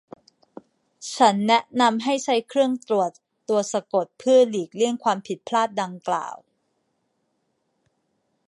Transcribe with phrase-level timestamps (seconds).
[1.15, 3.11] ฉันแนะนำให้ใช้เครื่องตรวจ
[3.49, 6.35] ตัวสะกดเพื่อหลีกเลี่ยงความผิดพลาดดังกล่าว